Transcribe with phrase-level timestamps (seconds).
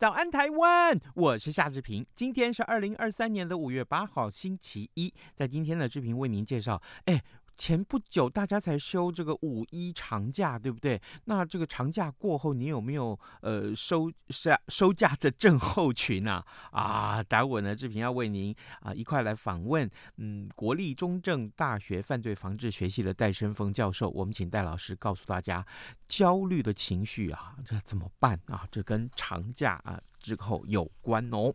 [0.00, 2.06] 早安台湾，我是夏志平。
[2.14, 5.12] 今天是二零二三年的五月八号，星期一。
[5.34, 7.22] 在今天的志平为您介绍，哎。
[7.60, 10.98] 前不久大家才休这个五一长假，对不对？
[11.26, 16.42] 那这个长假过后，你有没有呃收下收假的症候群啊？
[16.72, 24.08] 啊，待会呢，志平要为您啊一块来访问，嗯，国立中正大学犯罪防治学系的戴伸峰教授。
[24.08, 25.62] 我们请戴老师告诉大家，
[26.06, 28.66] 焦虑的情绪啊，这怎么办啊？
[28.70, 31.52] 这跟长假啊之后有关哦。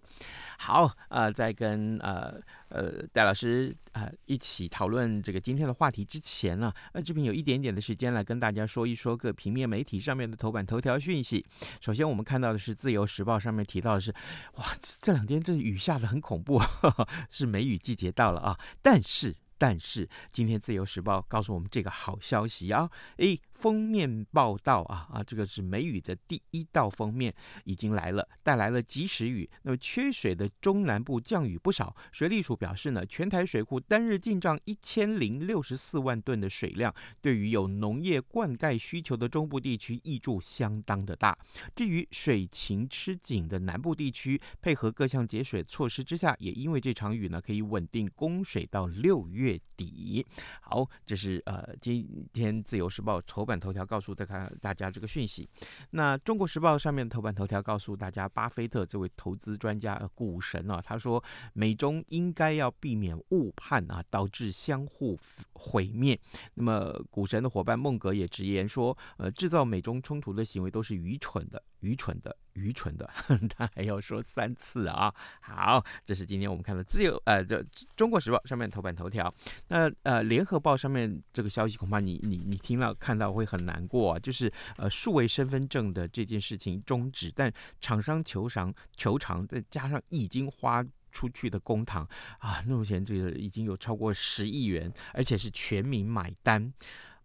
[0.58, 2.42] 好，呃，在跟呃。
[2.68, 11.46] 呃，戴老师啊、呃，一起讨论这个今天的话题之前呢，呃，这边有一点点的时间来跟大家说一说各平面媒体上面的头版头条讯息。
[11.80, 14.14] 首先，我们看到的是《自由时报》上面提到的是，
[14.56, 14.66] 哇，
[15.00, 19.34] 这两天 这雨下得很恐怖，呵呵，是梅雨季节到了啊，但是。
[19.58, 22.92] 但是今天《自由时报》告诉我们这个好消息啊！
[23.16, 29.50] 诶，封面报道啊啊，这个是梅雨的第一道封面已经来了，带来了及时雨。
[29.64, 41.38] 那么缺水的中南部降雨不少，水利署表示呢，全台水库单日进账一千零六十四万吨的水量，对于有农业灌溉需求的中部地区益处相当的大。
[41.76, 49.60] 至于水情吃紧的南部地区，配合各项节水措施之下，也因为这场雨呢，可以稳定供水到六月。
[49.78, 50.26] 底，
[50.62, 55.48] 好，这是呃今天自由时报头版头条告诉大家大家这个讯息。
[55.92, 61.24] 那中国时报上面头版头条告诉大家，巴菲特这位投资专家、呃、股神啊，他说
[61.54, 65.20] 美中应该要避免误判啊，导致相互
[65.54, 66.20] 毁灭。
[66.56, 71.62] 那么股神的伙伴孟格也直言说，呃，制造美中冲突的行为都是愚蠢的。
[71.86, 73.08] 愚蠢的，愚蠢的，
[73.56, 75.14] 他还要说三次啊！
[75.40, 77.62] 好，这是今天我们看的自由呃，这
[77.96, 79.32] 《中国时报》上面头版头条。
[79.68, 92.04] 那呃，《联合报》上面这个消息恐怕你你你听到看到会很难过啊，就是呃，数位身份证的这件事情终止，但厂商求偿求偿，再加上已经花出去的公帑
[92.40, 96.74] 啊，目前这个已经有超过十亿元，而且是全民买单。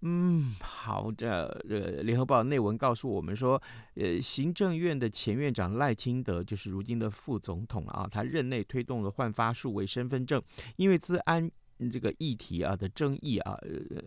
[0.02, 1.64] 嗯，好的。
[1.68, 3.60] 呃，联合报内文告诉我们说，
[3.94, 10.42] 呃，行政院的前院长赖清德就是如今的副总统啊，他任内推动了换发数位身份证，
[10.76, 11.50] 因为资安。
[11.88, 14.02] 这个议题啊的争议啊，呃，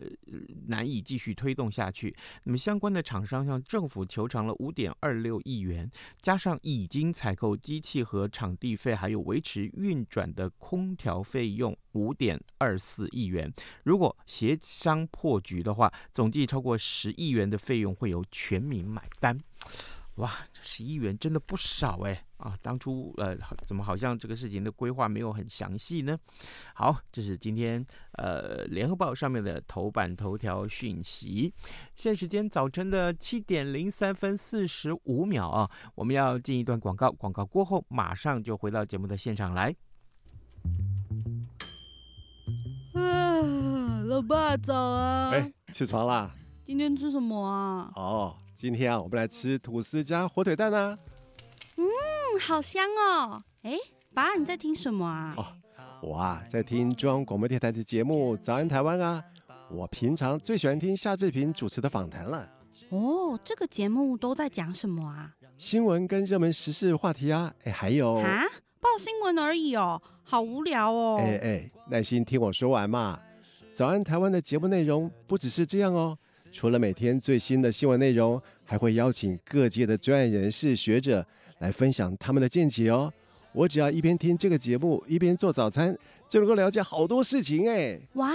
[0.66, 2.14] 难以继续推动下去。
[2.42, 5.90] 那么相关的厂商向政府求偿了五点二六亿元，
[6.20, 13.50] 加上已经采购机器和场地费，还有维持运转的空调费用五点二四亿元。
[13.84, 19.40] 如果协商破局的话，总计超过十亿元的费用会由全民买单。
[20.16, 22.24] 哇，这十亿元真的不少哎！
[22.36, 23.36] 啊，当初呃，
[23.66, 26.16] 怎么好像这个事情的规划没有很详细呢？
[26.72, 31.52] 好，这是今天呃《联合报》上面的头版头条讯息。
[31.96, 39.74] 现时间早晨的七点零三分四十五秒啊，我们要进一段广告，广告过后马上就回到节目的现场来。
[42.92, 45.30] 啊，老爸早啊！
[45.30, 46.30] 哎，起床啦！
[46.64, 47.90] 今天吃什么啊？
[47.96, 48.36] 哦。
[48.64, 50.98] 今天啊，我们来吃吐司加火腿蛋啊。
[51.76, 51.84] 嗯，
[52.40, 53.44] 好香哦。
[53.60, 53.76] 哎，
[54.14, 55.34] 爸，你在听什么啊？
[55.36, 55.44] 哦，
[56.00, 59.22] 我啊在听中央广播电台的节目《早安台湾》啊。
[59.70, 62.48] 我平常最喜欢听夏志平主持的访谈了。
[62.88, 65.30] 哦，这个节目都在讲什么啊？
[65.58, 67.52] 新闻跟热门时事话题啊。
[67.64, 68.44] 哎，还有啊，
[68.80, 71.18] 报新闻而已哦，好无聊哦。
[71.20, 73.20] 哎哎，耐心听我说完嘛。
[73.76, 76.16] 《早安台湾》的节目内容不只是这样哦。
[76.52, 81.24] 除了每天最新的新闻内容，还会邀请各界的专业人士、学者
[81.58, 83.12] 来分享他们的见解哦。
[83.52, 85.96] 我只要一边听这个节目，一边做早餐，
[86.28, 87.98] 就能够了解好多事情哎。
[88.14, 88.32] 哇，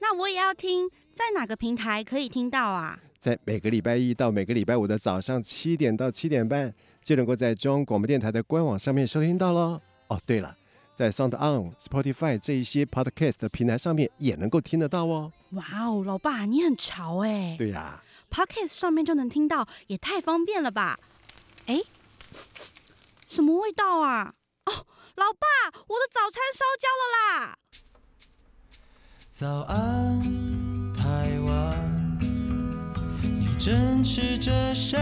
[0.00, 2.98] 那我也要听，在哪个平台可以听到啊？
[3.20, 6.72] 在每个礼拜一到每个礼拜五的早上七点到七点半，
[7.02, 9.80] 就能够在中央广播电台的官网上面收听到喽。
[10.06, 10.56] 哦，对了。
[10.94, 15.32] 在 Sound On、Spotify 这一些 Podcast 的平台上面也能够听得到哦。
[15.52, 17.54] 哇哦，老爸你很潮哎！
[17.56, 20.98] 对呀、啊、，Podcast 上面就能听到，也太方便了吧？
[21.66, 21.82] 哎，
[23.28, 24.34] 什么味道啊？
[24.64, 24.86] 哦，
[25.16, 25.46] 老爸，
[25.86, 27.58] 我的早餐烧焦了啦！
[29.30, 30.20] 早安，
[30.94, 32.18] 台湾，
[33.22, 34.96] 你正吃着什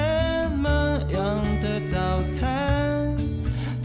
[0.58, 0.68] 么
[1.10, 3.16] 样的早餐？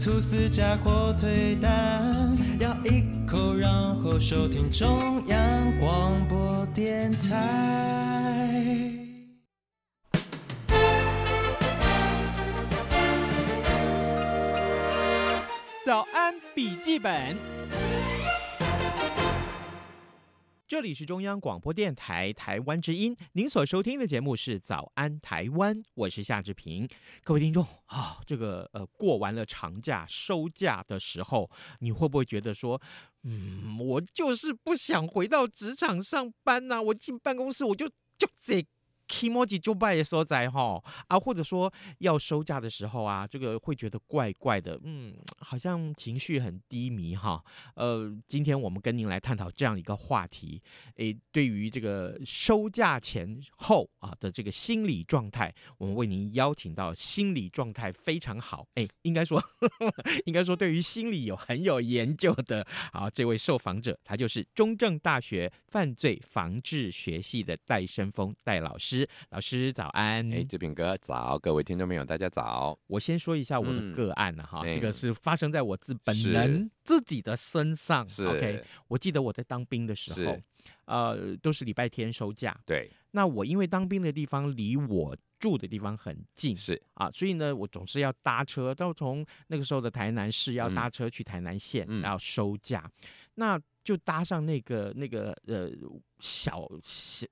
[0.02, 3.70] 吐司加火腿蛋，咬一口，然
[4.02, 9.01] 后收听中央广播电台。
[15.84, 17.36] 早安，笔记本。
[20.68, 26.88] 这里是中央广播电台台湾之音，您所收听的节目是《早安台湾》，我是夏志平。
[27.24, 31.50] 各位听众啊，这个呃，过完了长假收假的时候，
[31.80, 32.80] 你会不会觉得说，
[33.24, 38.64] 嗯，我就是不想回到职场上班呐、我进办公室我就就这。
[39.12, 47.44] Kimoji 就拜的所在哈啊，或者说要收假的时候啊，这个会觉得怪怪的，嗯，好像情绪很低迷哈。
[47.74, 50.62] 呃，今天我们跟您来探讨这样一个话题，
[50.96, 59.92] 诶，对于这个收假前后啊的这个心理状态，我们为您邀请到心理状态非常好，诶，应该说呵呵
[60.24, 69.01] 应该说对于心理有很有研究的啊这位受访者，他就是中正大学犯罪防治学系的戴生峰戴老师。
[69.30, 72.78] 老师早安，哎，志平哥早，各位听众朋友大家早。
[72.86, 78.08] 我先说一下我的个案哈、啊，嗯、这个是发生在我自本人自己的身上。
[78.08, 80.42] 是 OK，我记得我在当兵的时候，是
[80.84, 82.58] 呃，都是礼拜天收假。
[82.66, 86.80] 对，那我因为当兵的地方离我住的地方很近，是。
[86.94, 92.90] 啊，所以呢，我总是要搭车，到从那个时候的台南市要搭车去台南县，然后、嗯、收假。
[93.34, 95.68] 那就搭上那个那个呃
[96.20, 96.68] 小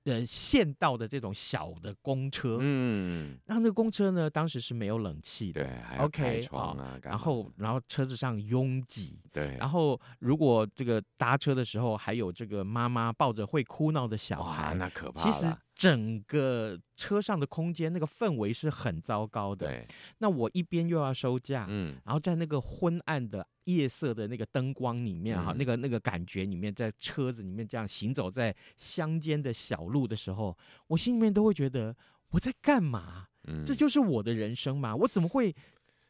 [0.03, 15.21] 呃县道的这种小的公车，嗯，然后那个公车呢，当时是没有冷气的，对，还要开窗啊然后然后车子上拥挤，对，然后如果这个搭车的时候还有这个妈妈抱着会哭闹的小孩，那可怕。
[15.21, 15.45] 其实
[15.75, 19.87] 整个车上的空间那个氛围是很糟糕的，对。
[20.17, 23.45] 那我一边又要收假，嗯，然后在那个昏暗的。
[23.65, 30.57] 夜色的那个灯光里面哈，嗯、那个那个感觉里面，在车子里面这样行走在乡间的小路的时候，
[30.87, 31.95] 我心里面都会觉得
[32.31, 33.27] 我在干嘛？
[33.47, 34.95] 嗯，这就是我的人生嘛？
[34.95, 35.55] 我怎么会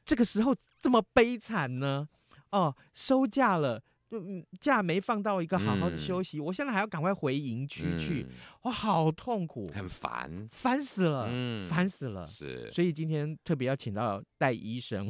[0.05, 2.07] 这个时候这么悲惨呢？
[2.51, 3.83] 哦，收假了。
[4.11, 8.25] 嗯，假没放到一个好好的休息，嗯、我现在还要赶快回营区去，
[8.61, 15.09] 我、嗯、好痛苦，很烦，烦死了，嗯，烦死了，是，所以今天特别要请到戴医生，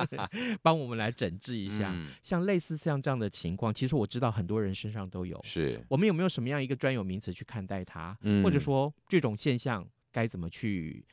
[0.62, 5.84] 帮我们来诊治一下，嗯、像类似像这样的情况，其实我知道很多人身上都有，是。
[5.88, 11.04] 我们有没有什么样一个专有名词去看待它，嗯、或者说这种现象该怎么去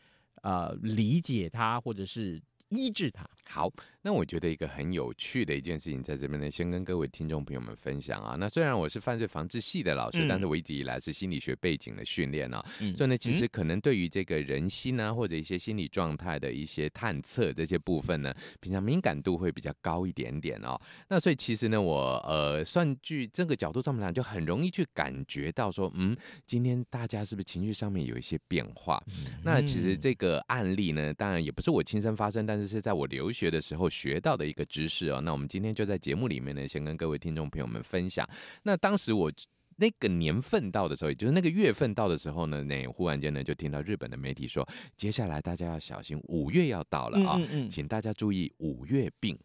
[0.44, 3.27] 呃理解它，或者是医治它？
[3.47, 3.71] 好。
[4.03, 8.38] 那我觉得一个很有趣的一件事情，在这边呢，先跟各位听众朋友们分享啊。
[8.39, 20.79] 那虽然我是犯罪防治系的老师，嗯、但是我一直以来是心理学背景的训练啊，嗯、所以呢，其实可能对于这个人心啊，或者一些心理状态的一些探测这些部分呢，平常敏感度会比较高一点点哦。
[21.09, 26.15] 那所以其实呢，我呃，算据这个角度上面来讲，就很容易去感觉到说，嗯，
[26.45, 29.03] 今天大家是不是情绪上面有一些变化？
[29.07, 33.87] 嗯、那其实这个案例呢，当然也不是我亲身发生，但是是在我留学的时候。
[33.97, 38.27] 学到的一个知识哦，那我们今天就在节目里面呢，先跟各位听众朋友们分享。
[38.61, 39.31] 那当时我
[39.77, 49.37] 那个年份到的时候，也就是那个月份到的时候呢，那忽然间呢，就听到日本的媒体说，接下来大家要小心，五月要到了啊，嗯嗯嗯，请大家注意五月病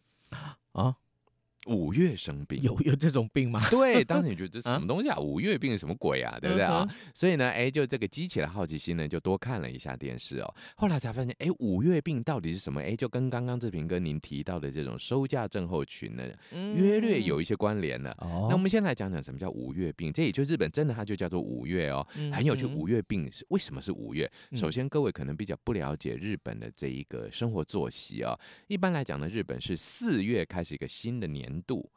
[0.73, 0.95] 啊。
[1.67, 3.61] 五月生病有有这种病吗？
[3.71, 5.17] 对，当时 你觉得这是什么东西啊？
[5.17, 6.37] 五月病是什么鬼啊？
[6.41, 6.87] 对不对啊？
[7.13, 10.55] 所以呢，哎，就这个激起了好奇心呢，就多看了一下电视哦。
[10.75, 12.81] 后来才发现，哎，五月病到底是什么？
[12.81, 18.15] 哎，就跟刚刚志平哥您提到的这种收假症候群呢，嗯约略有一些关联了。
[18.19, 20.11] 那我们先来讲讲什么叫五月病。
[20.11, 22.65] 这也就日本真的它就叫做五月哦，很有趣。
[22.65, 24.29] 五月病是为什么是五月？
[24.53, 28.37] 首先，各位可能比较不了解日本的这一个生活作息哦。
[28.67, 31.89] 一般来讲呢，日本是四月开始一个新的年度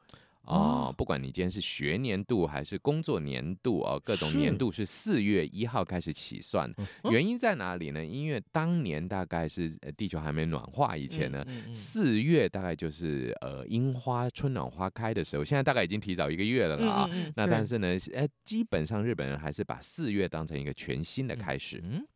[0.42, 6.72] 哦，不管你今天是学年度还是工作年度哦，各种年度是四月一号开始起算。
[7.10, 8.06] 原因在哪里呢？
[8.06, 11.44] 因为当年大概是地球还没暖化以前呢，
[11.74, 15.44] 四月大概就是呃樱花春暖花开的时候。
[15.44, 17.10] 现在大概已经提早一个月了啦啊。
[17.34, 21.82] 那但是呢，呃，基本上日本人还是把四月当成一个全新的开始。
[21.82, 22.06] 嗯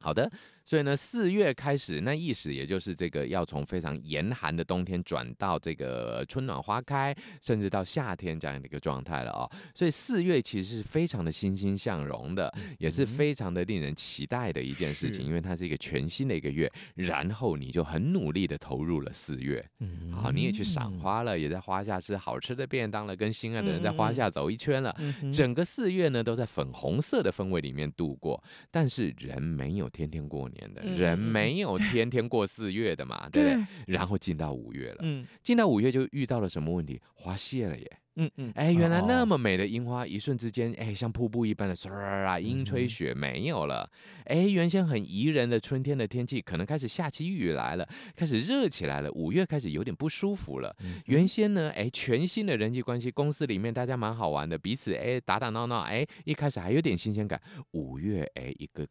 [0.00, 0.30] 好的。
[0.68, 9.50] 所以呢，四月开始，那意思也就是这个要从非常严寒的冬天转到这个春暖花开，甚至到夏天这样的一个状态了哦。
[9.74, 19.66] 所以四月其实是非常的欣欣向荣的，也是非常的令人期待的一件事情，因为它是一个全新的一个月，然后你就很努力的投入了四月。
[20.12, 24.94] 好，你也去赏花了，也在花下吃好吃的便当了，跟心爱的人在花下走一圈了。
[25.32, 28.44] 整个四月呢，都在粉红色的氛围里面度过。
[28.70, 33.66] 但是人没有天天过年的，人没有天天过四月的嘛， 对不对？
[33.86, 37.00] 然后进到五月了，嗯进到五月就遇到了什么问题？
[37.14, 37.98] 花谢了耶。
[38.20, 43.88] 嗯嗯，哎，原来那么美的樱花，一瞬之间，哎，像瀑布一般的唰啊，阴吹雪没有了。
[44.24, 49.12] 哎，原先很宜人的春天的天气，可能开始下起雨来了，开始热起来了。
[49.12, 50.74] 五月开始有点不舒服了。
[51.04, 57.40] 原先呢，哎，全新的人际关系，公司里面大家蛮好玩的，彼此哎打打闹闹，哎，一开始还有点新鲜感。
[57.70, 58.84] 五月哎，一个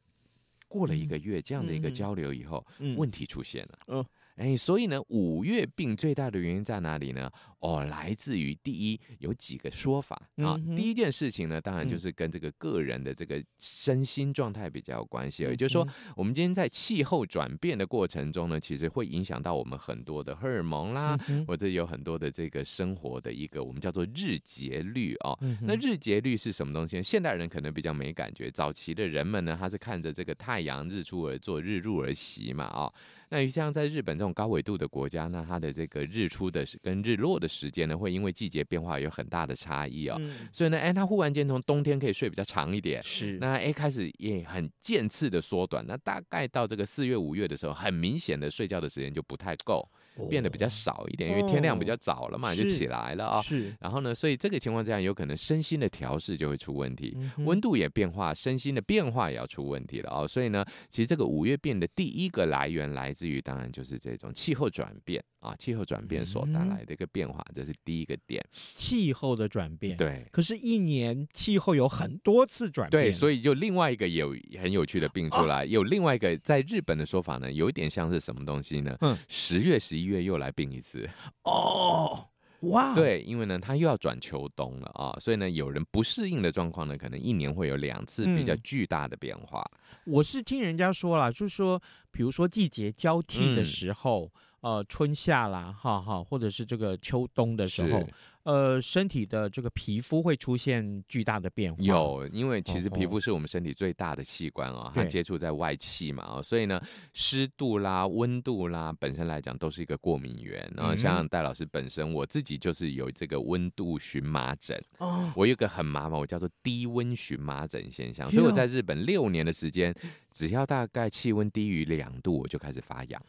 [0.68, 3.80] 过了一个月这样的一个交流以后，问题出现了。
[3.88, 4.06] 嗯。
[4.36, 7.28] 哎，所以呢，五月病最大的原因在哪里呢？
[7.60, 10.56] 哦，来自于第一有几个说法啊。
[10.68, 15.44] 嗯、第一件事情呢，当然就是跟这个个人的这个身心状态比较有关系。
[15.44, 25.38] 嗯、哼也就是说，我们今天在气候转变的过程中呢，其实会影响到我们很多的荷尔蒙啦，或者有很多的这个生活的一个我们叫做日节律哦。
[25.42, 27.02] 嗯、那日节律是什么东西？
[27.02, 32.94] 现代人可能比较没感觉，早期的人们呢，他是看着这个太阳日出而作，日入而息嘛啊、哦。
[33.30, 40.18] 那像在日本这种高纬度的国家，那它的这个日出的跟日落的时间呢，会因为季节变化有很大的差异哦。
[40.20, 43.38] 嗯、所以呢，哎，它忽然间从冬天可以睡比较长一点，是。
[43.40, 49.88] 那哎开始也很渐次的缩短，那大概到这个四月五月的时候，很明显的睡觉的时间就不太够。
[50.32, 53.40] 变得比较少一点，因为天亮比较早了嘛，就起来了啊。
[53.40, 60.28] 是，然后呢，所以这个情况之下，有可能身心的调试就会出问题，温度也变化，身心的变化也要出问题了哦。
[60.28, 68.44] 所以呢，其实这个五月病的第一个来源来自于，当然就是这种气候转变啊，气候转变所带来的一个变化，这是第一个点。
[68.74, 70.28] 气候的转变，对。
[70.32, 78.98] 可是，一年气候有很多次转变，对，所以就另外一个有很有趣的病出来，有另外一个在日本的说法呢，有一点像是什么东西呢？
[79.02, 81.08] 嗯，十月、十一月又来病一次
[81.44, 82.28] 哦，
[82.62, 89.64] 哇，对，因为呢，它又要转秋冬了啊，所以呢，有人不适应的状况呢，可能一年会有两次比较巨大的变化。
[90.06, 98.06] 嗯、我是听人家说了，就是说，比如说季节交替的时候，嗯、呃，春夏啦，哈哈，或者是这个秋冬的时候。
[98.44, 101.84] 呃，身体的这个皮肤会出现巨大的变化。
[101.84, 110.72] 有，因为其实皮肤是我们身体最大的器官啊，哦哦、它接触在外气嘛哦，所以呢，湿度啦、温度啦，本身来讲都是一个过敏源。
[110.78, 114.82] 然后像戴老师本身，我自己就是有这个温度荨麻疹。
[115.00, 115.30] 哦。
[115.36, 118.32] 我有个很麻烦，我叫做低温荨麻疹现象。
[118.32, 119.94] 所以我在日本六年的时间，
[120.32, 123.22] 只要大概气温低于两度，我就开始发痒。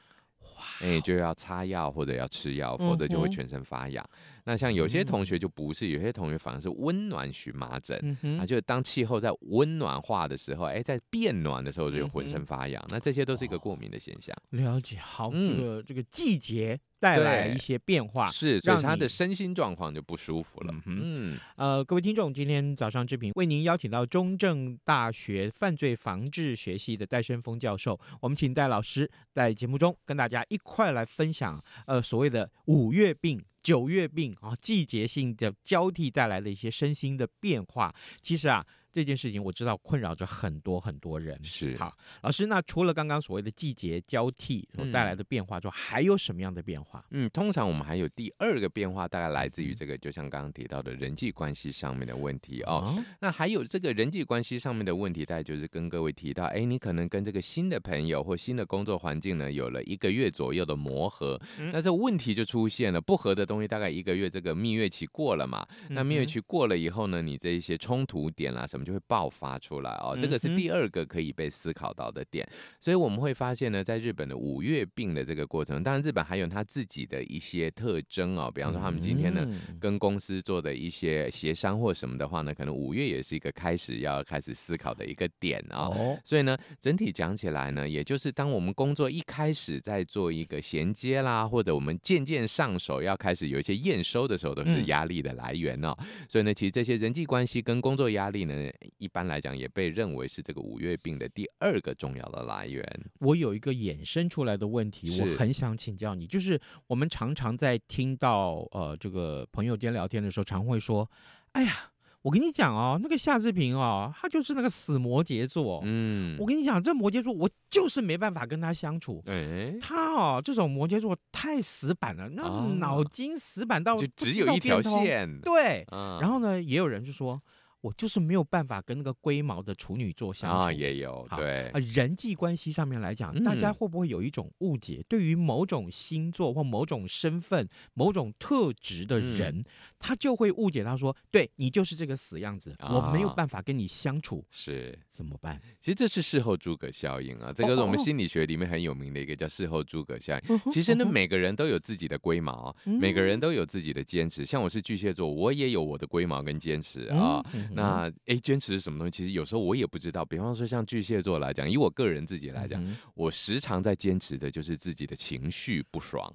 [0.58, 0.64] 哇。
[0.80, 4.04] 哎，就要擦药或者要吃药，否则就会全身发痒。
[4.12, 14.34] 嗯那像有些同学就不是，有些同学反而是温暖荨麻疹，啊，就当气候在温暖化的时候，哎，在变暖的时候就浑身发痒，嗯、那这些都是一个过敏的现象。
[14.52, 20.74] 了解，好，嗯、这个这个季节带来一些变化，是，所以他的身心状况就不舒服了。
[20.86, 33.44] 嗯，呃，各位听众，今天早上之平为您邀请到中正大学犯罪防治学系的戴生峰教授，我们请戴老师在节目中跟大家一块来分享，呃，所谓的五月病。
[33.68, 38.66] 九月病啊，季节性的交替带来的一些身心的变化，其实啊。
[38.98, 41.38] 这件事情我知道困扰着很多很多人。
[41.40, 47.04] 是好，老师，那除了刚刚所谓的季节交替所带来的变化之外，嗯、还有什么样的变化？
[47.12, 52.92] 嗯，通常我们还有第二个变化，大概来自于这个，就像刚刚提到的人际关系上面的问题哦。
[52.92, 65.64] 哦那还有这个人际关系上面的问题，大概就是跟各位提到，哎，你可能跟这个新的朋友或新的工作环境呢，有了一个月左右的磨合，嗯、那这问题就出现了，不合的东西大概一个月这个蜜月期过了嘛？
[65.88, 68.87] 嗯、那蜜月期过了以后呢，你这一些冲突点啦什么。
[68.88, 72.48] 就会爆发出来哦，这个是第二个可以被思考到的点。
[72.50, 85.88] 嗯、所以我们会发现呢，在日本的五月病的这个过程，当然日本还有他自己的一些特征哦，比方说他们今天呢、嗯、跟公司做的一些协商或什么的话呢，可能五月也是一个开始要开始思考的一个点啊。
[85.88, 95.94] 哦、所以呢，整体讲起来呢，也就是当我们工作一开始在做一个衔接啦，或者我们渐渐上手要开始有一些验收的时候，都是压力的来源哦。
[96.00, 98.70] 嗯、所以呢，其实这些人际关系跟工作压力呢。
[98.98, 102.84] 一般来讲，也被认为是这个五月病的第二个重要的来源。
[103.20, 111.10] 我有一个衍生出来的问题，我很想请教你，就是我们常常在听到呃这个朋友间聊天的时候，常会说
[111.52, 111.90] ：“哎呀，
[112.22, 115.80] 我跟你讲哦，那个夏志平哦，他就是那个死摩羯座。
[115.84, 119.22] 嗯，我跟你讲，这摩羯座我就是没办法跟他相处。
[119.26, 122.42] 哎，他哦，这种摩羯座太死板了，那
[122.78, 125.40] 脑筋死板到就只有一条线。
[125.40, 127.42] 对，然后呢，也有人就说。
[127.80, 135.04] 我就是没有办法跟那个龟毛的处女座相处啊，也有对啊，人际关系上面来讲，嗯、大家会不会有一种误解？
[135.08, 139.64] 对于某种星座或某种身份、某种特质的人，嗯、
[139.98, 145.60] 他就会误解他说：“对你就是这个死样子，啊、我没有办法跟你相处。”是怎么办？
[145.80, 150.60] 其实这是事后诸葛效应啊，这个是我们心理学里面很有名的一个叫事后诸葛效应。
[150.72, 154.44] 其实呢，每个人都有自己的龟毛，嗯、每个人都有自己的坚持。
[154.44, 157.44] 像我是巨蟹座，我也有我的龟毛跟坚持啊。
[157.70, 159.10] 嗯那哎，坚持是什么东西？
[159.10, 160.24] 其实有时候我也不知道。
[160.24, 166.32] 比方说，像巨蟹座来讲，以我个人自己来讲，嗯、我时常在坚持的就是自己的情绪不爽。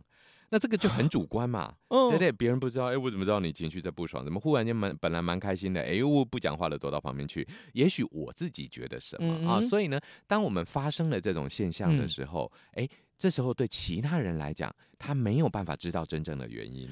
[0.49, 4.23] 那这个就很主观嘛， 哦、对对，别人不知道，哎，我怎么知道你情绪在不爽？
[4.23, 7.47] 怎么忽然间蛮本来蛮开心的，哎，我不讲话了，躲到旁边去？
[7.73, 9.61] 也许我自己觉得什么、嗯、啊？
[9.61, 16.87] 所以呢，当我们发生了这种现象的时候，哎、嗯，这时候对其他人来讲，他没有办法知道真正的原因。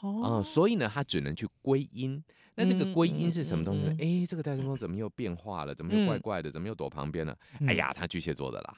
[0.00, 2.20] 哦、嗯，所以呢，他只能去归因。
[2.56, 3.90] 那这个归因是什么东西呢？
[3.92, 5.74] 哎、嗯嗯嗯，这个戴森风怎么又变化了？
[5.74, 6.50] 怎么又怪怪的？
[6.50, 7.36] 怎么又躲旁边了？
[7.60, 8.76] 嗯、哎呀，他巨蟹座的啦。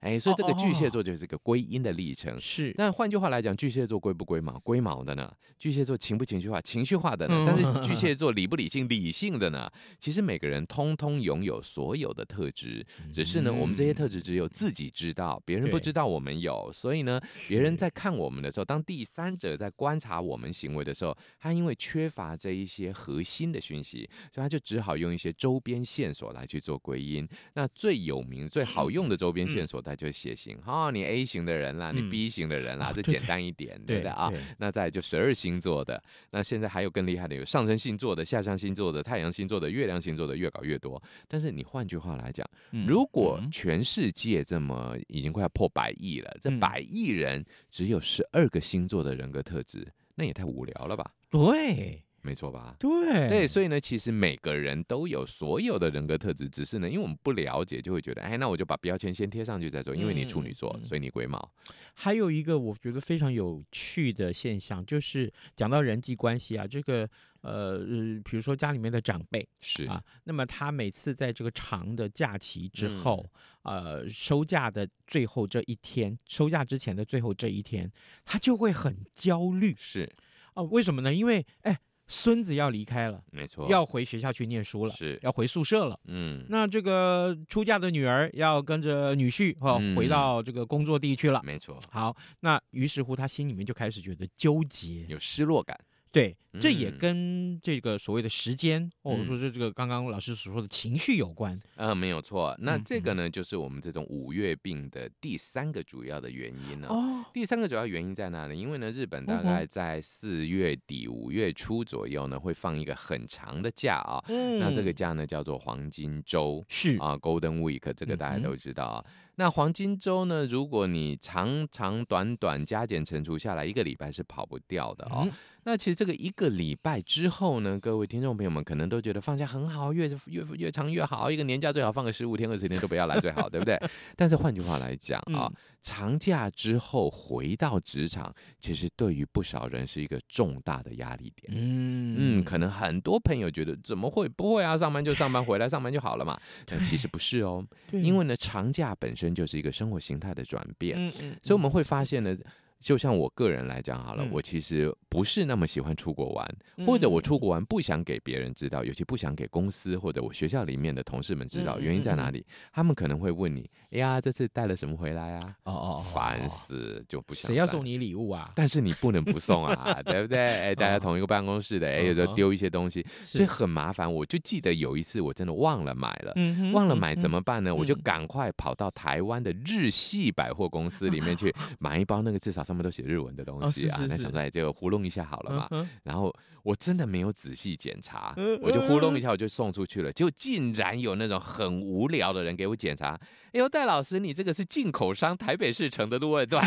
[0.00, 2.38] 哎，所以这个巨蟹座就是一个归因的历程。
[2.38, 4.58] 是，那换句话来讲，巨蟹座龟不龟毛？
[4.60, 5.32] 龟毛的呢？
[5.58, 6.60] 巨蟹座情不情绪化？
[6.60, 7.44] 情绪化的呢？
[7.46, 8.86] 但是巨蟹 座理不理性？
[8.88, 9.70] 理性的呢？
[9.98, 16.70] 其实每个人通通拥有所有的特质，只是呢，我们这些特质只有自己知道，别人不知道我们有。
[16.72, 27.26] 所以呢，别人在看我们的时候，当第三者在观察我们行为的时候，他因为缺乏这一些核心的讯息，所以他就只好用一些周边线索来去做归因。
[27.54, 34.32] 那最有名、最好用的周边线索，就血型哦，你 A 型的人啦，你 B 型的人啦，这简单一点， 对不对啊？
[34.58, 41.00] 那再就十二星座的，那现在还有更厉害的，有上升星座的、下降星座的、太阳星座的、月亮星座的，越搞越多。
[41.28, 42.48] 但是你换句话来讲，
[42.86, 51.12] 如果全世界这么已经快要破百亿了，这百亿人只有十二个星座的人格特质，那也太无聊了吧？
[51.28, 52.02] 对。
[52.26, 52.74] 没错吧？
[52.80, 59.94] 对对，所以呢，其实每个人都有所有的人格特质，只是呢，因为我们不了解，就会觉得，哎，那我就把标签先贴上去再说。
[59.94, 61.52] 因为你处女座，嗯、所以你龟毛。
[61.94, 67.08] 还有一个我觉得非常有趣的现象，就是讲到人际关系啊，这个
[67.42, 67.78] 呃，
[68.24, 73.24] 比如说家里面的长辈是啊，那么他每次在这个长的假期之后，
[73.62, 77.90] 嗯、呃，收假的最后这一天，收假之前的最后这一天，
[78.24, 79.74] 他就会很焦虑。
[79.78, 80.12] 是
[80.54, 81.14] 啊，为什么呢？
[81.14, 81.78] 因为哎。
[82.08, 85.98] 孙子要离开了，没错，要回学校去念书了，是要回宿舍了。
[86.04, 91.42] 嗯，那这个出嫁的女儿要跟着女婿哦，回到这个工作地去了。
[91.44, 91.78] 没错。
[91.90, 95.78] 好，那于是乎他心里面就开始觉得纠结，有失落感。
[96.12, 101.54] 对，这也跟这个所谓的时间，嗯、或者说是这个刚刚老师所说的情绪有关。
[101.76, 102.56] 嗯、呃，没有错。
[102.60, 106.88] 那这个呢，就是我们这种五月病的第三个主要的原因呢。
[106.88, 107.24] 哦。
[107.32, 108.58] 第三个主要原因在哪里？
[108.58, 114.22] 因为呢，日本大概在四月底五月初左右呢，会放一个很长的假啊。
[114.28, 114.58] 嗯。
[114.58, 116.64] 那这个假呢，叫做黄金周。
[116.68, 119.04] 是啊，Golden Week，这个大家都知道啊。
[119.06, 120.46] 嗯那黄金周呢？
[120.46, 125.24] 如果你长长短短加减乘除下来，一个礼拜是跑不掉的哦。
[125.26, 125.32] 嗯、
[125.64, 133.80] 那其实这个一个礼拜之后呢，各位听众朋友们可能都觉得放假很好，越越越长越好，一个年假最好放个十五天二十天都不要来最好，对不对？
[134.16, 135.50] 但是换句话来讲啊。
[135.50, 135.52] 嗯
[135.86, 141.52] 长假之后回到职场，其实对于不少人是一个重大的压力点。
[141.54, 144.76] 嗯嗯，可能很多朋友觉得怎么会不会啊？
[144.76, 146.36] 上班就上班，回来上班就好了嘛。
[146.66, 150.96] 但其实不是哦，因为呢，长假本身就是一个生活形态的转变。
[150.98, 152.36] 嗯嗯，所以我们会发现呢。
[152.80, 162.40] 就像我个人来讲好了，嗯、我其实不是那么喜欢出国玩，嗯、或者我出国玩不想给别人知道，尤其不想给公司或者我学校里面的同事们知道，嗯、原因在哪里？
[162.40, 167.46] 嗯、他们可能会问你：“哎呀，这次带了什么回来啊？”哦哦，烦死，就不想。
[167.48, 168.52] 谁要送你礼物啊？
[168.54, 170.38] 但是你不能不送啊，对不对？
[170.38, 174.12] 哎，大家同一个办公室的，哎，有时候丢一些东西，所以很麻烦。
[174.12, 177.70] 我就记得有一次我真的忘了买了，嗯、忘了买怎么办呢？
[177.70, 185.68] 嗯、我就赶快跑到台湾的日系百货公司里面去 买一包那个，至少上面都写日文的东西啊，那想在就糊弄一下好了嘛。
[185.70, 190.12] 嗯、然后我真的没有仔细检查，嗯、我就糊弄一下，我就送出去了。
[190.12, 193.14] 结果竟然有那种很无聊的人给我检查。
[193.52, 196.60] 哎呦，戴老师，你这个是进口商台北市城的路二段，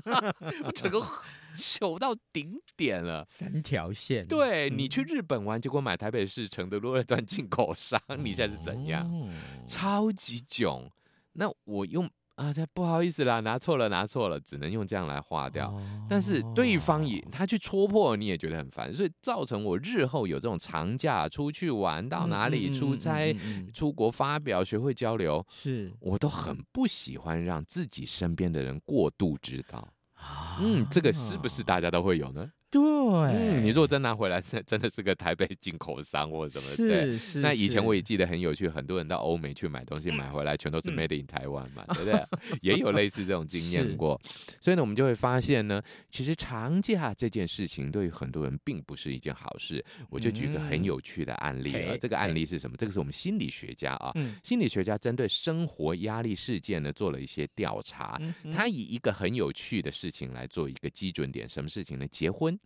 [0.64, 1.06] 我整个
[1.54, 4.26] 糗到顶点了， 三条线。
[4.26, 9.06] 对，你去日本玩，结果买台北市城的路二段进口商，你现在是怎样？
[9.12, 9.28] 哦、
[9.66, 10.90] 超级囧。
[11.34, 12.08] 那我用。
[12.36, 15.70] 啊，这不好意思啦，拿错了，拿错了，只能用这样来划掉。
[15.70, 23.32] 哦、但是对方也他去戳破，你也觉得很烦，所以造成我日后有这种长假出去玩到哪里出差、
[23.72, 29.88] 出国发表、学会交流，是我都很不喜欢让自己身边的人过度知道。
[30.14, 32.48] 啊、嗯，这个是不是大家都会有呢？
[32.74, 37.06] 对、嗯，你如果真拿回来，真真的是个台北进口商或什么的。
[37.06, 37.38] 对，是。
[37.38, 42.24] 那以前我也记得很有趣，很多人到欧美去买东西，买回来全都是 Made in 台湾嘛，嗯、对不对？
[42.62, 44.20] 也有类似这种经验过。
[44.60, 49.84] 所以呢，我们就会发现呢，其实长假这件事情对于很多人并不是一件好事。
[50.10, 52.76] 我就举个很有趣的案例啊，嗯、这个案例是什么？
[52.76, 58.20] 这个是我们心理学家啊，嗯、心理学家针对生活压力事件呢做了一些调查。
[58.52, 62.06] 他以一个很有趣的事情来做一个基准点，什么事情呢？
[62.08, 62.58] 结婚。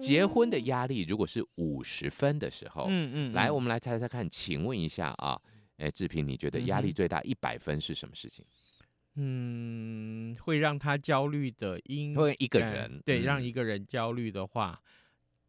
[0.00, 5.40] 结婚的压力如果是五十分的时候，嗯嗯，来，我们来猜猜看，请问一下啊，
[5.78, 8.44] 哎，志平，你觉得压力最大一百分是什么事情？
[9.16, 14.80] 嗯，会让他焦虑的，因为一个人，对，让一个人焦虑的话，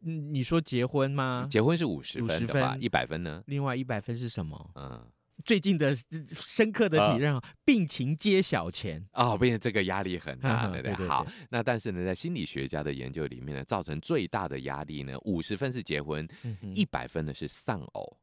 [0.02, 1.48] 嗯，你说结婚吗？
[1.50, 3.44] 结婚是五十分的话，一百分呢？
[3.48, 4.72] 另外一百分是什么？
[4.76, 5.06] 嗯。
[5.44, 5.96] 最近的
[6.34, 11.08] 深刻的体认，病情揭晓前哦，并且这个压力很大，对不对？
[11.08, 16.28] 好，那但是呢，在心理学家的研究里面呢，造成最大的压力呢，五十分是结婚，
[16.74, 18.18] 一百分呢是丧偶。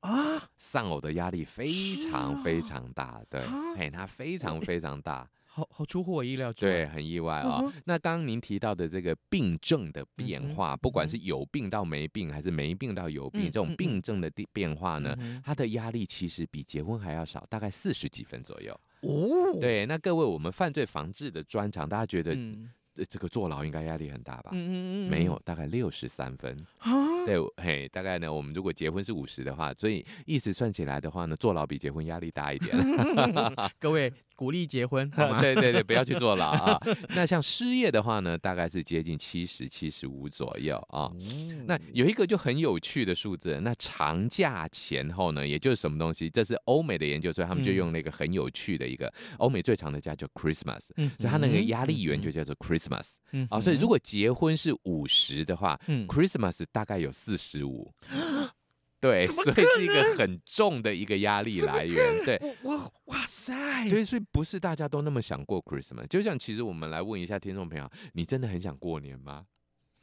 [0.00, 0.10] 啊，
[0.58, 3.42] 丧偶的压力非常非常大，对，
[3.76, 5.28] 嘿，它非常非常大。
[5.54, 7.62] 好好出乎我意料之，对，很意外啊、哦。
[7.64, 18.72] 嗯、那刚刚您提到的这个病症的变化，嗯、不管是有病到没病，还是没病到有病，嗯、这种病症的变化呢，嗯、它的压力其实比结婚还要少，大概四十几分左右。
[19.02, 22.34] 哦，对，那各位，我们犯罪防治的专长，大家觉得？
[22.34, 22.68] 嗯
[23.10, 24.50] 这个坐牢应该压力很大吧？
[24.52, 26.56] 嗯嗯嗯，没有，大概六十三分。
[26.78, 32.72] 啊，对，嘿，大概呢，我们如果结婚是五十的话，所以意思算起来的话呢，坐牢比结婚压力大一点。
[33.80, 35.08] 各位鼓励结婚，
[35.40, 36.80] 对对对，不要去坐牢啊。
[37.14, 41.10] 那像失业的话呢，大概是接近七十七十五左右啊。
[41.14, 46.28] 嗯、那有一个就很有趣的数字，那长假前后呢，也就是什么东西？
[46.28, 53.08] 这是欧美的研究，所以他们就用那个很有趣的一个欧美最长的假叫 Christmas，、嗯、所以它那个压力源就叫做 Christmas。
[53.32, 57.92] 嗯，啊，所以如果结婚是五十的话，嗯，Christmas 大概有四十五，
[59.04, 69.44] 对，所以是一个很重的一个压力来源，对，哇哇塞，对，所以不是大家都那么想过 Christmas，就像其实我们来问一下听众朋友，你真的很想过年吗？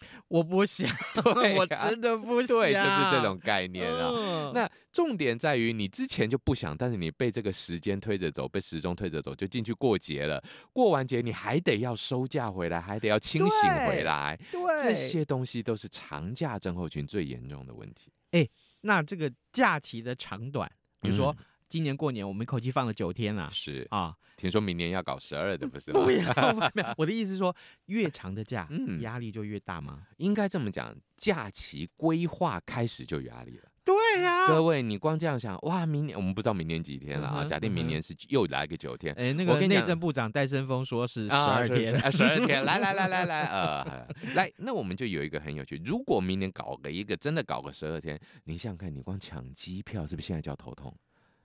[0.29, 0.87] 我不想，
[1.33, 4.11] 对啊、我真的不想，对，就是这种概念啊。
[4.15, 10.43] 嗯、那重点在于你之前就不想，但是你被这个时间推着走，被时钟推着走，就进去过节了。
[10.73, 14.39] 过完节你还得要收假回来，还得要清醒回来。
[14.51, 18.11] 对，这些东西都是长假症候群最严重的问题。
[18.31, 18.47] 哎，
[18.81, 21.35] 那这个假期的长短，比如说。
[21.37, 26.01] 嗯今年过年我们一口气放了九天了，是啊，听说明年要搞十二的，不是吗？
[26.03, 30.05] 不要，我的意思是说，越长的假，嗯，压力就越大吗？
[30.17, 33.70] 应该这么讲，假期规划开始就有压力了。
[33.91, 37.45] 对呀，各位，你光这样想，哇，明年我们不知道明年几天了啊？
[37.45, 50.93] 假定明年是又来个九天，哎，那个内政部长戴森峰说是十二天，十二天， 来来来来来，呃， 来，那我们就有一个很有趣，如果明年搞个一个真的搞个十二天，你想想看，你光抢机票是不是现在就要头痛？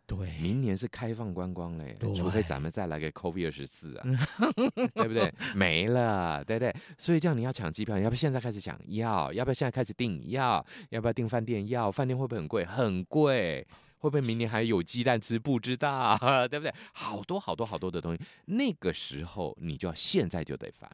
[0.06, 4.06] 对，明年是开放观光嘞，除非咱们再来个 COVID 二十四啊，
[4.94, 5.32] 对不对？
[5.54, 6.72] 没了，对不对？
[6.96, 8.78] 所以这样你要抢机票，你要不要现在开始抢？
[8.86, 10.22] 要，要不要现在开始订？
[10.30, 11.68] 要，要不要订饭店？
[11.68, 12.64] 要，饭店会不会很贵？
[12.64, 13.66] 很贵，
[13.98, 15.40] 会不会明年还有鸡蛋吃？
[15.40, 16.16] 不知道，
[16.48, 16.72] 对不对？
[16.92, 20.88] 好多好多好多的东西，那个时候你就要现在就得烦。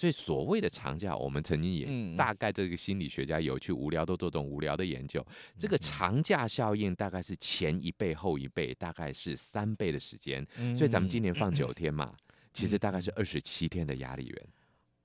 [0.00, 5.22] 所以所谓的长假，我们曾经也大概这个心理学家有去无聊都做这种无聊的研究。
[5.58, 10.42] 这个长假效应大概是前一倍后一倍，大概是三倍的时间。
[10.74, 12.14] 所以咱们今年放九天嘛，
[12.54, 14.48] 其实大概是二十七天的压力源。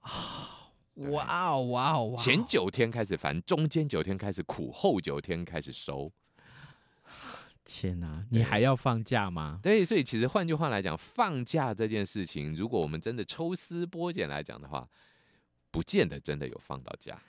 [1.11, 2.23] 哇哦哇哦哇！
[2.23, 6.09] 前九天开始烦，中间九天开始苦，后九天开始收。
[7.65, 9.59] 天哪，你还要放假吗？
[9.61, 14.87] 对，所以其实换句话来讲，放假这件事情，如果我们真的抽丝剥茧来讲的话，
[15.71, 17.19] 不见得真的有放到假。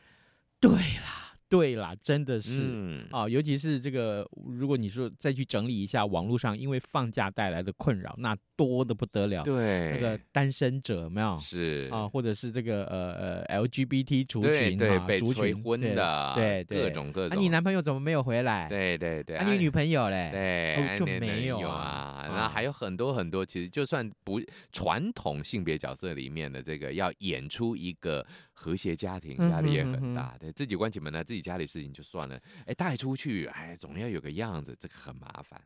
[0.60, 1.25] 对啦。
[1.48, 9.44] 对啦，真的是、嗯、啊，尤其是这个，如果你说再去整理一下网络上因为放假带来的困扰，那多的不得了。
[9.44, 11.38] 对，那个单身者有没有？
[11.38, 17.38] 是啊，或者是这个呃呃 LGBT 族群对，对啊，被催婚的，对对，各种各种。
[17.38, 18.68] 啊，你男朋友怎么没有回来？
[18.68, 19.36] 对对对。
[19.36, 20.30] 啊，你女朋友嘞？
[20.32, 22.24] 对，哦、就没有啊。
[22.28, 24.40] 那、啊、还有很多很多，其实就算不
[24.72, 28.26] 传统性别角色里面的这个，要演出一个。
[28.58, 35.62] 和谐家庭压力也很大，对自己关起门来，自己家里事情就算了，哎，带出去，哎，总要有个样子，这个很麻烦。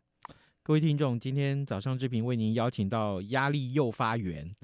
[0.63, 4.47] 各位听众，今天早上志平为您邀请到压力诱发源，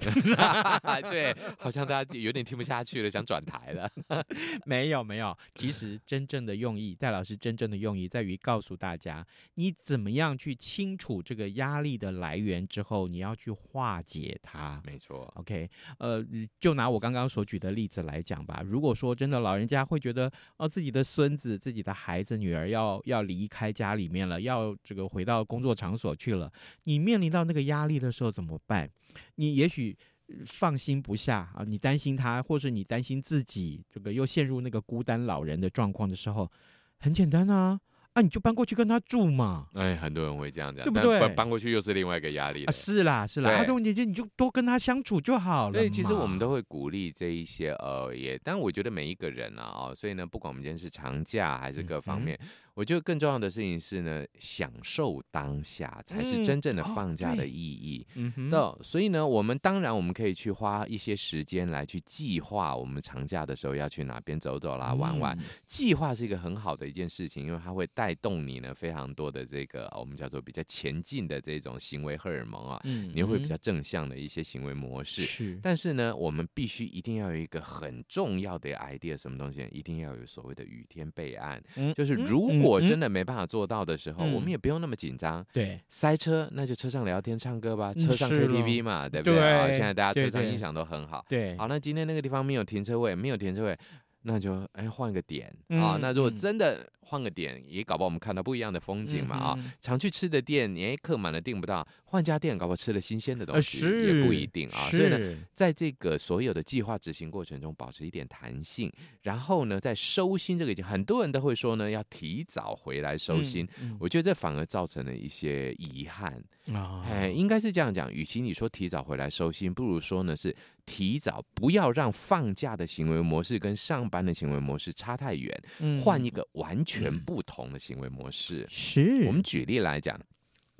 [1.09, 3.89] 对，好像大家有点听不下去了，想转台了。
[4.63, 14.79] 没有没有，其实真正的用意，戴老师真正的用意在于告诉大家，你怎么样去清楚这个压力的来源之后，你要去化解它。
[14.85, 16.23] 没错，OK，呃，
[16.59, 18.61] 就拿我刚刚所举的例子来讲吧。
[18.63, 26.51] 如果说真的老人家会觉得，哦，自己的孙子、自己的孩子、女儿要要离开家里面了，要这个回到工作场场所去了，
[26.83, 28.89] 你面临到那个压力的时候怎么办？
[29.35, 29.97] 你也许
[30.45, 36.51] 放心不下啊，你担心他，或者你担心自己，这个又陷入那个孤单老人的状况的时候，
[36.99, 37.79] 很简单啊。
[38.17, 39.67] 那、啊、你就搬过去跟他住嘛。
[39.75, 41.19] 哎，很多人会这样讲，对不对？
[41.19, 42.71] 搬搬过去又是另外一个压力啊。
[42.71, 43.53] 是啦，是啦。
[43.55, 45.73] 他的问题就你就多跟他相处就好了。
[45.73, 52.35] 对，其实我们都会鼓励这一些呃，也，但我觉得每一个人啊，哦，所以呢，不管我们今天是长假还是各方面。
[52.41, 58.05] 嗯我觉得更重要的事情是呢，享受当下才是真正的放假的意义。
[58.13, 65.35] 嗯哼，那所以呢，我们当然我们可以去花一些时间来去计划我们长假的时候要去哪边走走啦、玩玩。
[65.65, 72.81] 计划是一个很好的一件事情，因为它会带动你呢非常多的这个我们叫做比较前进的这种行为荷尔蒙啊，
[73.13, 75.23] 你会比较正向的一些行为模式。
[75.23, 79.67] 是，但是呢，我们必须一定要有一个很重要的 idea，什么东西？
[79.71, 81.61] 一定要有所谓的雨天备案，
[81.95, 85.45] 就是如果真的没办法做到的时候，嗯、我们也不用那么紧张。
[85.51, 89.35] 对，塞车那就车上聊天唱歌吧，车上 KTV 嘛，对不对？
[89.35, 91.25] 对，现在大家车上音响都很好。
[91.27, 93.77] 对，好，那今天那个地方没有停车位，没有停车位，
[94.21, 95.97] 那就哎换个点啊、嗯哦。
[96.01, 96.89] 那如果真的。
[97.09, 99.71] 换个点也搞不好我们看到不一样的风景嘛啊、嗯哦！
[99.79, 104.89] 常去吃的店，哎，客满了订不到，换家店搞不好吃了新鲜的东西、呃、也不一定啊。
[104.89, 105.17] 所以呢，
[105.53, 113.65] 在这个所有的计划执行过程中，保持一点弹性，然后呢，在收心这个，很多人都会说呢，要提早回来收心。
[114.01, 117.05] 我觉得这反而造成了一些遗憾啊。
[117.07, 120.53] 哎，应该是这样讲，与其你说提早回来收心，不如说呢是
[120.87, 125.55] 提早不要让放假的行为模式跟上班的行为模式差太远，
[126.03, 127.03] 换、嗯、一个完全。
[127.03, 129.25] 全不同的行为模式，是。
[129.27, 130.19] 我们举例来讲，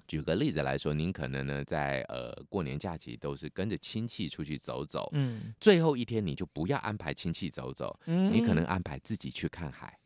[0.07, 9.99] 举个例子来说，您可能呢在呃过年假期都是跟着亲戚出去走走，嗯，最后一天你就不要安排亲戚走走，嗯，你可能安排自己去看海，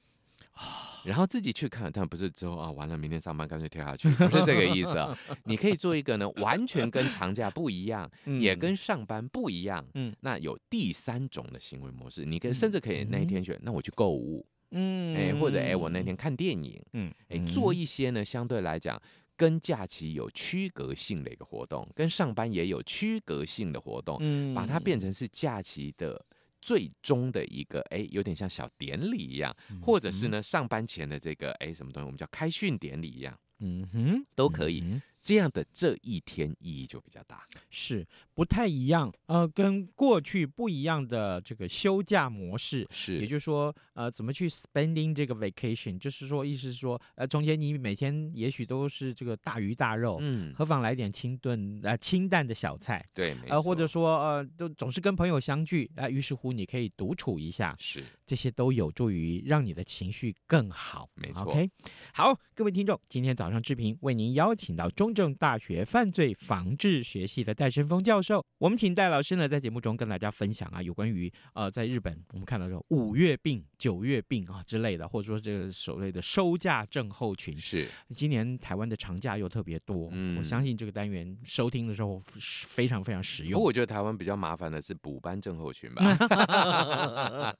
[1.05, 8.09] 然后自己去看，但不是之后啊完了明天上班干脆跳下去，不是这个意思啊，你可以做一个呢完全跟长假不一样，
[8.39, 14.45] 也跟上班不一样，嗯，那有第三种的行为模式，你可以甚至可以那一天选，那我去购物。
[14.73, 18.97] 嗯，哎，或者哎，我那天看电影，嗯，哎，做一些呢，相对来讲
[19.35, 26.25] 跟假期有区隔性的一个活动，跟上班也有区隔性的活动，嗯，把它变成是假期的
[26.61, 35.01] 最终的一个，哎，有点像小典礼一样，或者是呢，上班前的这个，哎，什么东西，我们叫开训典礼一样，嗯哼，都可以。
[35.21, 61.69] 这样的这一天意义就比较大，是不太一样，呃，跟过去不一样的这个休假模式，是，也就是说，呃，怎么去 spending 这个 vacation，就是说，意思是说，呃，中间你每天也许都是这个大鱼大肉，嗯，何妨来点清炖，呃，清淡的小菜，对，呃，或者说，呃，都总是跟朋友相聚，啊、呃，于是乎你可以独处一下，是，这些都有助于让你的情绪更好，没错，OK，
[62.11, 65.10] 好，各位听众，今天早上志平为您邀请到中。
[65.11, 77.57] 中正大学犯罪防治学系的戴伸峰教授，我们请戴老师呢在节目中跟大家分享啊，有关于呃在日本我们看到说五月病、九月病啊之类的，或者说这个所谓的收假症候群。
[77.57, 83.53] 是，今年台湾的长假又特别多，嗯，我相信这个单元收听的时候非常非常实用。
[83.53, 86.03] 不过我觉得台湾比较麻烦的是补班症候群吧，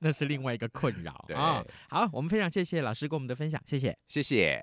[0.00, 1.22] 那是另外一个困扰。
[1.26, 4.62] 对啊，好，我们非常谢谢老师给我们的分享，谢谢，谢谢。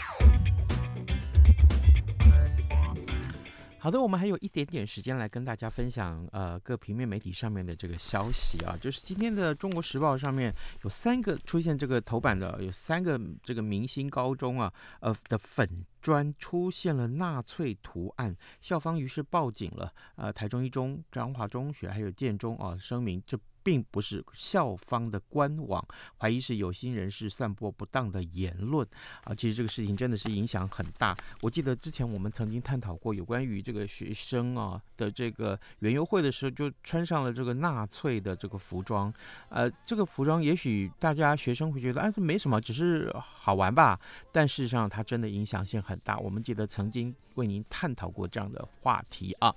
[3.83, 25.85] 好的，我们还有一点点时间来跟大家分享，呃，各平面媒体上面的这个消息啊，就是今天的《中国时报》上面有三个出现这个头版的，有三个这个明星高中啊，呃的粉砖出现了纳粹图案，校方于是报警了，呃，台中一中、彰化中学还有建中啊，声明这并不是校方的官网，
[26.17, 28.87] 怀疑是有心人士散播不当的言论
[29.23, 29.33] 啊。
[29.33, 31.15] 其实这个事情真的是影响很大。
[31.41, 39.13] 我记得之前我们曾经探讨过有关于这个学生啊的这个园游会的时候，就穿上了这个纳粹的这个服装。
[39.49, 43.99] 呃，这个服装也许大家学生会觉得哎，这没什么，只是好玩吧。
[44.31, 46.17] 但事实上，它真的影响性很大。
[46.17, 49.53] 我们记得曾经为您探讨过这样的话题啊。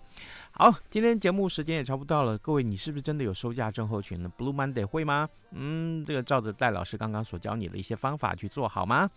[0.53, 5.29] 好，今天节目时间也差不多了，各位，你是不是真的有收假症候群呢？Blue Monday 会吗？
[5.51, 9.11] 嗯，这个照着戴老师刚刚所教你的一些方法去做好吗？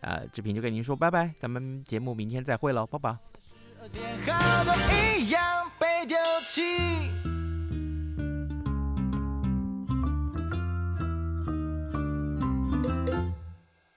[0.00, 3.16] 呃，志平就跟您说拜拜，咱们节目明天再会喽，拜拜。